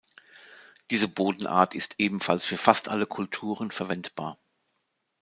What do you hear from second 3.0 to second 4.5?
Kulturen verwendbar.